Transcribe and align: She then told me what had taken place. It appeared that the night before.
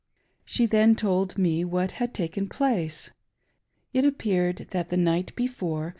She 0.45 0.65
then 0.65 0.95
told 0.95 1.37
me 1.37 1.63
what 1.63 1.91
had 1.91 2.11
taken 2.11 2.49
place. 2.49 3.11
It 3.93 4.03
appeared 4.03 4.65
that 4.71 4.89
the 4.89 4.97
night 4.97 5.31
before. 5.35 5.89